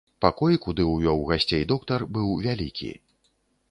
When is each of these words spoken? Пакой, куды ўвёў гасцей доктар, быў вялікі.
Пакой, 0.23 0.55
куды 0.63 0.85
ўвёў 0.93 1.21
гасцей 1.33 1.63
доктар, 1.75 2.09
быў 2.19 2.37
вялікі. 2.49 2.95